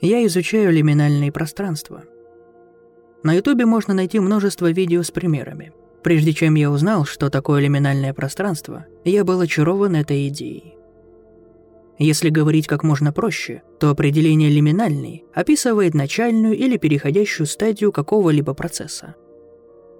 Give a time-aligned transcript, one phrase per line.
[0.00, 2.04] Я изучаю лиминальные пространства.
[3.24, 5.72] На ютубе можно найти множество видео с примерами.
[6.04, 10.76] Прежде чем я узнал, что такое лиминальное пространство, я был очарован этой идеей.
[11.98, 19.16] Если говорить как можно проще, то определение лиминальный описывает начальную или переходящую стадию какого-либо процесса.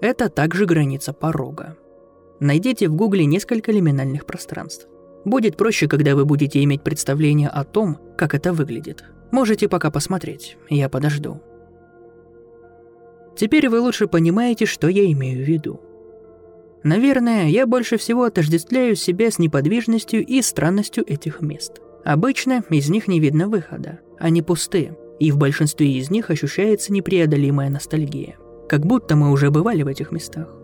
[0.00, 1.76] Это также граница порога.
[2.38, 4.86] Найдите в гугле несколько лиминальных пространств.
[5.24, 9.04] Будет проще, когда вы будете иметь представление о том, как это выглядит.
[9.30, 11.40] Можете пока посмотреть, я подожду.
[13.36, 15.80] Теперь вы лучше понимаете, что я имею в виду.
[16.82, 21.80] Наверное, я больше всего отождествляю себя с неподвижностью и странностью этих мест.
[22.04, 27.68] Обычно из них не видно выхода, они пусты, и в большинстве из них ощущается непреодолимая
[27.68, 28.36] ностальгия.
[28.68, 30.54] Как будто мы уже бывали в этих местах.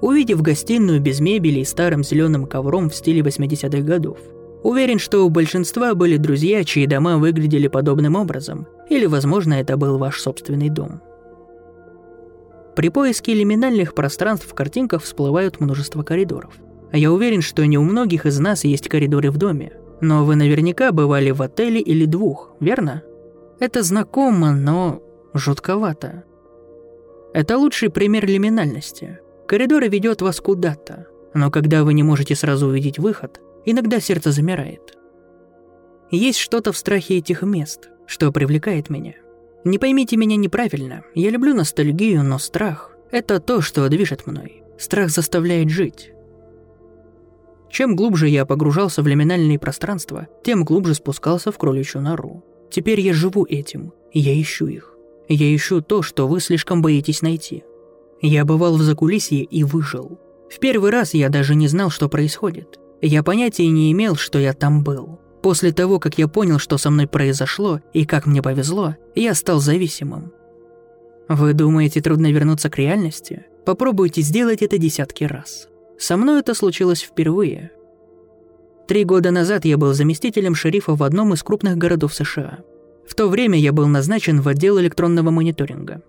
[0.00, 4.18] Увидев гостиную без мебели и старым зеленым ковром в стиле 80-х годов,
[4.62, 9.98] уверен, что у большинства были друзья, чьи дома выглядели подобным образом, или, возможно, это был
[9.98, 11.02] ваш собственный дом–
[12.80, 16.54] при поиске лиминальных пространств в картинках всплывают множество коридоров.
[16.92, 20.92] Я уверен, что не у многих из нас есть коридоры в доме, но вы наверняка
[20.92, 23.02] бывали в отеле или двух, верно?
[23.58, 25.02] Это знакомо, но
[25.34, 26.24] жутковато.
[27.34, 29.18] Это лучший пример лиминальности.
[29.46, 34.96] Коридор ведет вас куда-то, но когда вы не можете сразу увидеть выход, иногда сердце замирает.
[36.10, 39.14] Есть что-то в страхе этих мест, что привлекает меня–
[39.62, 44.62] не поймите меня неправильно, я люблю ностальгию, но страх– это то, что движет мной.
[44.78, 46.12] Страх заставляет жить.
[47.68, 52.42] Чем глубже я погружался в лиминальные пространства, тем глубже спускался в кроличью нору.
[52.70, 54.94] Теперь я живу этим, я ищу их.
[55.28, 57.62] Я ищу то, что вы слишком боитесь найти.
[58.22, 60.18] Я бывал в закулисье и выжил.
[60.50, 62.80] В первый раз я даже не знал, что происходит.
[63.02, 65.18] Я понятия не имел, что я там был.
[65.42, 69.60] После того, как я понял, что со мной произошло и как мне повезло, я стал
[69.60, 70.32] зависимым.
[71.28, 73.46] Вы думаете, трудно вернуться к реальности?
[73.64, 75.68] Попробуйте сделать это десятки раз.
[75.98, 77.70] Со мной это случилось впервые.
[78.86, 82.58] Три года назад я был заместителем шерифа в одном из крупных городов США.
[83.06, 86.02] В то время я был назначен в отдел электронного мониторинга.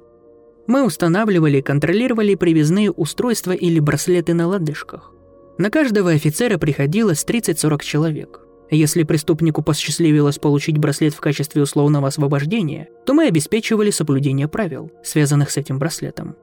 [0.67, 5.13] Мы устанавливали и контролировали привязные устройства или браслеты на лодыжках.
[5.61, 8.39] На каждого офицера приходилось 30-40 человек–
[8.71, 15.51] если преступнику посчастливилось получить браслет в качестве условного освобождения, то мы обеспечивали соблюдение правил, связанных
[15.51, 16.35] с этим браслетом.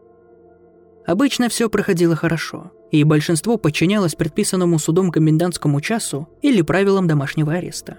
[1.04, 7.96] Обычно все проходило хорошо, и большинство подчинялось предписанному судом комендантскому часу или правилам домашнего ареста.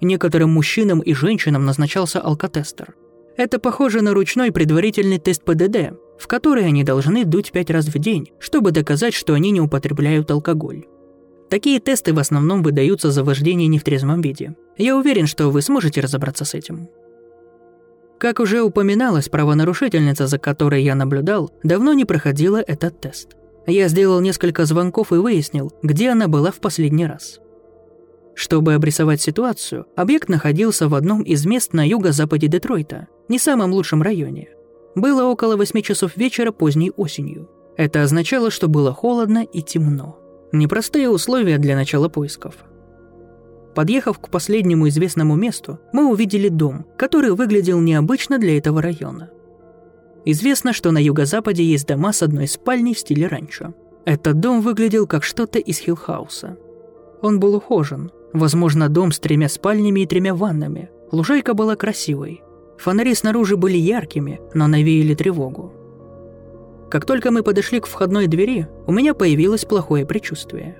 [0.00, 2.94] Некоторым мужчинам и женщинам назначался алкотестер.
[3.36, 7.98] Это похоже на ручной предварительный тест ПДД, в который они должны дуть пять раз в
[7.98, 10.86] день, чтобы доказать, что они не употребляют алкоголь.
[11.50, 14.54] Такие тесты в основном выдаются за вождение не в трезвом виде.
[14.78, 16.88] Я уверен, что вы сможете разобраться с этим.
[18.20, 23.36] Как уже упоминалось, правонарушительница, за которой я наблюдал, давно не проходила этот тест.
[23.66, 27.40] Я сделал несколько звонков и выяснил, где она была в последний раз.
[28.36, 34.02] Чтобы обрисовать ситуацию, объект находился в одном из мест на юго-западе Детройта, не самом лучшем
[34.02, 34.50] районе.
[34.94, 37.48] Было около 8 часов вечера поздней осенью.
[37.76, 40.18] Это означало, что было холодно и темно.
[40.52, 42.56] Непростые условия для начала поисков.
[43.74, 49.30] Подъехав к последнему известному месту, мы увидели дом, который выглядел необычно для этого района.
[50.26, 53.74] Известно, что на юго-западе есть дома с одной спальней в стиле ранчо.
[54.04, 56.58] Этот дом выглядел как что-то из Хиллхауса.
[57.22, 58.10] Он был ухожен.
[58.32, 60.90] Возможно, дом с тремя спальнями и тремя ваннами.
[61.10, 62.41] Лужайка была красивой.
[62.78, 65.72] Фонари снаружи были яркими, но навеяли тревогу.
[66.90, 70.76] Как только мы подошли к входной двери, у меня появилось плохое предчувствие.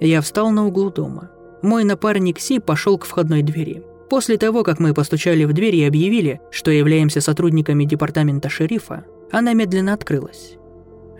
[0.00, 1.30] Я встал на углу дома.
[1.62, 3.82] Мой напарник Си пошел к входной двери.
[4.08, 9.54] После того, как мы постучали в дверь и объявили, что являемся сотрудниками департамента шерифа, она
[9.54, 10.58] медленно открылась.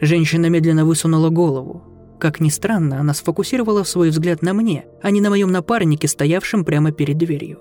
[0.00, 1.82] Женщина медленно высунула голову.
[2.20, 6.64] Как ни странно, она сфокусировала свой взгляд на мне, а не на моем напарнике, стоявшем
[6.64, 7.60] прямо перед дверью.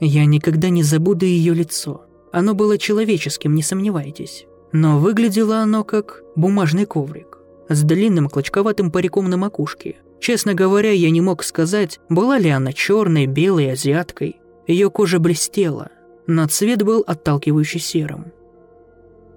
[0.00, 2.06] Я никогда не забуду ее лицо.
[2.32, 4.46] Оно было человеческим, не сомневайтесь.
[4.72, 7.38] Но выглядело оно как бумажный коврик
[7.68, 9.96] с длинным клочковатым париком на макушке.
[10.20, 14.36] Честно говоря, я не мог сказать, была ли она черной, белой, азиаткой.
[14.66, 15.90] Ее кожа блестела,
[16.26, 18.32] но цвет был отталкивающий серым.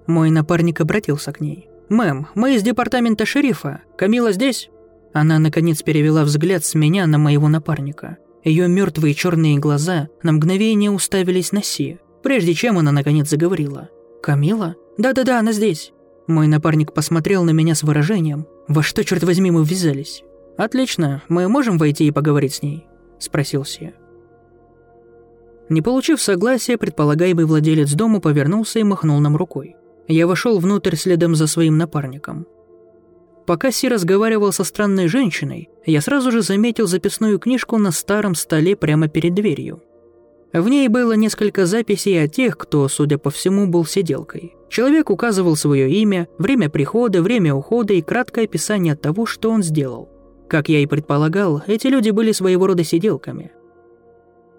[0.06, 1.68] Мой напарник обратился к ней.
[1.88, 3.82] «Мэм, мы из департамента шерифа.
[3.96, 4.70] Камила здесь?»
[5.12, 8.18] Она, наконец, перевела взгляд с меня на моего напарника.
[8.44, 13.88] Ее мертвые черные глаза на мгновение уставились на Си, прежде чем она, наконец, заговорила.
[14.22, 14.76] «Камила?
[14.98, 15.92] Да-да-да, она здесь».
[16.26, 18.46] Мой напарник посмотрел на меня с выражением.
[18.68, 20.22] «Во что, черт возьми, мы ввязались?»
[20.56, 22.86] «Отлично, мы можем войти и поговорить с ней?»–
[23.18, 23.92] спросил Си.
[25.68, 29.76] Не получив согласия, предполагаемый владелец дома повернулся и махнул нам рукой.
[30.06, 32.46] Я вошел внутрь следом за своим напарником.
[33.46, 38.74] Пока Си разговаривал со странной женщиной, я сразу же заметил записную книжку на старом столе
[38.74, 39.82] прямо перед дверью.
[40.54, 44.54] В ней было несколько записей о тех, кто, судя по всему, был сиделкой.
[44.70, 50.08] Человек указывал свое имя, время прихода, время ухода и краткое описание того, что он сделал.
[50.48, 53.50] Как я и предполагал, эти люди были своего рода сиделками.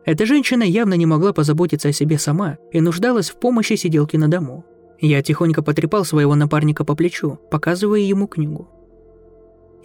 [0.04, 4.28] Эта женщина явно не могла позаботиться о себе сама и нуждалась в помощи сиделки на
[4.28, 4.66] дому.
[5.00, 8.70] Я тихонько потрепал своего напарника по плечу, показывая ему книгу.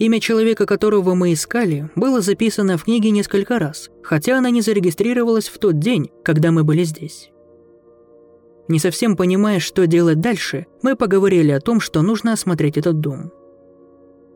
[0.00, 5.48] Имя человека, которого мы искали, было записано в книге несколько раз, хотя она не зарегистрировалась
[5.48, 7.30] в тот день, когда мы были здесь.
[8.66, 13.30] Не совсем понимая, что делать дальше, мы поговорили о том, что нужно осмотреть этот дом.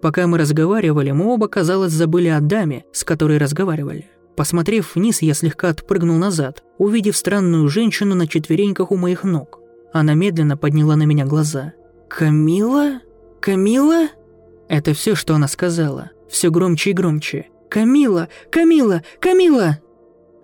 [0.02, 4.10] Пока мы разговаривали, мы оба, казалось, забыли о даме, с которой разговаривали.
[4.36, 9.60] Посмотрев вниз, я слегка отпрыгнул назад, увидев странную женщину на четвереньках у моих ног.
[9.94, 11.72] Она медленно подняла на меня глаза.
[12.10, 13.00] «Камила?
[13.40, 14.08] Камила?»
[14.68, 16.10] Это все, что она сказала.
[16.28, 17.46] Все громче и громче.
[17.68, 18.28] «Камила!
[18.50, 19.02] Камила!
[19.20, 19.78] Камила!»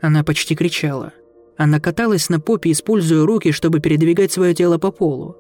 [0.01, 1.13] Она почти кричала.
[1.57, 5.37] Она каталась на попе, используя руки, чтобы передвигать свое тело по полу.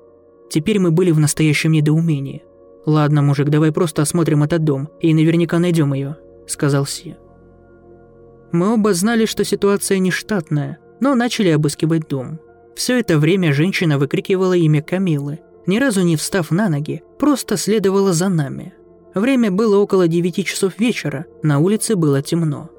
[0.51, 2.45] Теперь мы были в настоящем недоумении.
[2.87, 6.17] «Ладно, мужик, давай просто осмотрим этот дом, и наверняка найдем ее»,—
[6.47, 7.17] сказал Си.
[8.53, 12.41] Мы оба знали, что ситуация нештатная, но начали обыскивать дом.
[12.75, 18.13] Все это время женщина выкрикивала имя Камилы, ни разу не встав на ноги, просто следовала
[18.13, 18.75] за нами.
[19.15, 22.71] Время было около девяти часов вечера, на улице было темно.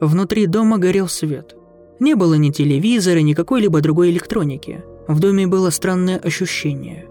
[0.00, 1.54] Внутри дома горел свет.
[2.00, 4.84] Не было ни телевизора, ни какой-либо другой электроники.
[5.08, 7.08] В доме было странное ощущение.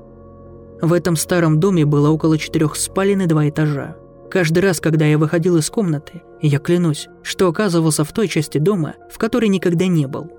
[0.82, 3.98] В этом старом доме было около четырех спален и два этажа.
[4.30, 8.96] Каждый раз, когда я выходил из комнаты, я клянусь, что оказывался в той части дома,
[9.10, 10.32] в которой никогда не был.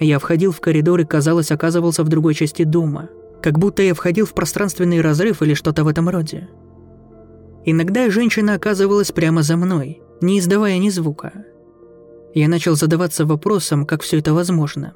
[0.00, 3.10] Я входил в коридор и, казалось, оказывался в другой части дома.
[3.42, 6.48] Как будто я входил в пространственный разрыв или что-то в этом роде.
[7.66, 11.44] Иногда женщина оказывалась прямо за мной, не издавая ни звука.
[12.32, 14.94] Я начал задаваться вопросом, как все это возможно.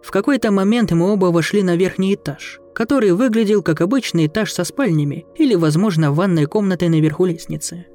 [0.00, 4.62] В какой-то момент мы оба вошли на верхний этаж, который выглядел как обычный этаж со
[4.62, 7.86] спальнями или, возможно, ванной комнатой наверху лестницы.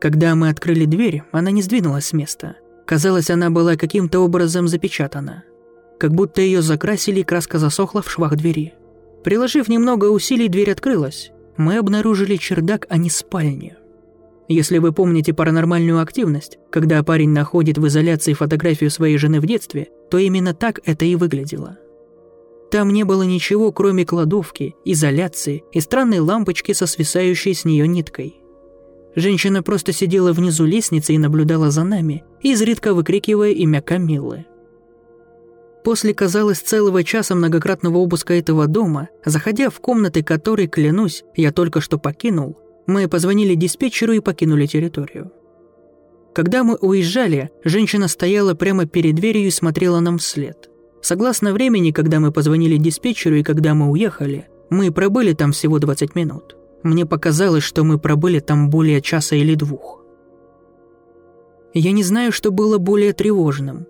[0.00, 2.56] Когда мы открыли дверь, она не сдвинулась с места.
[2.86, 5.44] Казалось, она была каким-то образом запечатана
[6.02, 8.74] как будто ее закрасили и краска засохла в швах двери.
[9.22, 11.30] Приложив немного усилий, дверь открылась.
[11.56, 13.76] Мы обнаружили чердак, а не спальню.
[14.48, 19.90] Если вы помните паранормальную активность, когда парень находит в изоляции фотографию своей жены в детстве,
[20.10, 21.78] то именно так это и выглядело.
[22.72, 28.42] Там не было ничего, кроме кладовки, изоляции и странной лампочки со свисающей с нее ниткой.
[29.14, 34.46] Женщина просто сидела внизу лестницы и наблюдала за нами, изредка выкрикивая имя Камиллы.
[35.84, 41.80] После, казалось, целого часа многократного обыска этого дома, заходя в комнаты, которые, клянусь, я только
[41.80, 42.56] что покинул,
[42.86, 45.32] мы позвонили диспетчеру и покинули территорию.
[46.34, 50.70] Когда мы уезжали, женщина стояла прямо перед дверью и смотрела нам вслед.
[51.02, 56.14] Согласно времени, когда мы позвонили диспетчеру и когда мы уехали, мы пробыли там всего 20
[56.14, 56.56] минут.
[56.84, 60.00] Мне показалось, что мы пробыли там более часа или двух.
[61.74, 63.86] Я не знаю, что было более тревожным.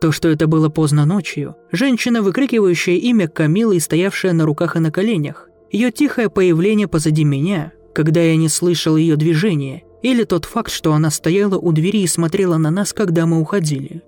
[0.00, 4.80] То, что это было поздно ночью, женщина, выкрикивающая имя Камилы и стоявшая на руках и
[4.80, 10.46] на коленях, ее тихое появление позади меня, когда я не слышал ее движения, или тот
[10.46, 14.02] факт, что она стояла у двери и смотрела на нас, когда мы уходили.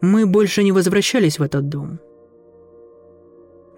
[0.00, 2.00] Мы больше не возвращались в этот дом.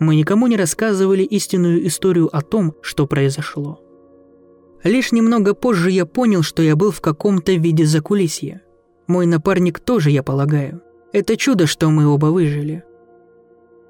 [0.01, 3.81] Мы никому не рассказывали истинную историю о том, что произошло.
[4.85, 8.63] Лишь немного позже я понял, что я был в каком-то виде закулисья.
[9.07, 10.83] Мой напарник тоже, я полагаю.
[11.13, 12.85] Это чудо, что мы оба выжили.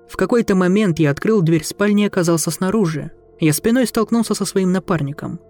[0.08, 3.10] В какой-то момент я открыл дверь спальни и оказался снаружи.
[3.40, 5.40] Я спиной столкнулся со своим напарником.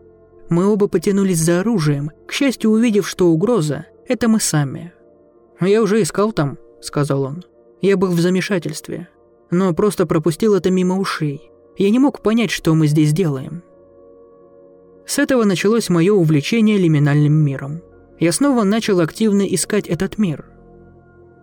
[0.49, 4.95] Мы оба потянулись за оружием, к счастью, увидев, что угроза– это мы сами.
[5.61, 7.45] «Я уже искал там»,– сказал он.
[7.83, 9.09] Я был в замешательстве,
[9.51, 11.51] но просто пропустил это мимо ушей.
[11.77, 13.63] Я не мог понять, что мы здесь делаем.
[15.07, 17.83] С этого началось мое увлечение лиминальным миром.
[18.19, 20.47] Я снова начал активно искать этот мир–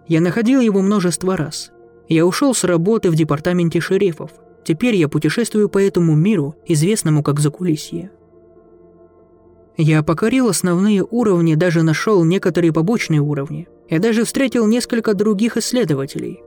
[0.08, 1.72] я находил его множество раз.
[2.08, 4.32] Я ушел с работы в департаменте шерифов.
[4.64, 8.12] Теперь я путешествую по этому миру, известному как Закулисье.
[9.78, 13.68] Я покорил основные уровни, даже нашел некоторые побочные уровни.
[13.90, 16.42] Я даже встретил несколько других исследователей.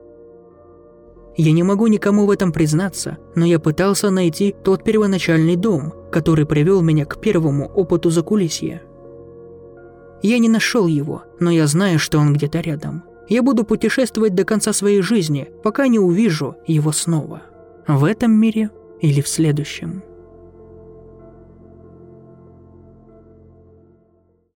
[1.37, 6.47] Я не могу никому в этом признаться, но я пытался найти тот первоначальный дом, который
[6.47, 8.83] привел меня к первому опыту Закулисья.
[10.21, 13.05] Я не нашел его, но я знаю, что он где-то рядом.
[13.29, 17.43] Я буду путешествовать до конца своей жизни, пока не увижу его снова.
[17.87, 18.71] В этом мире
[19.01, 20.03] или в следующем.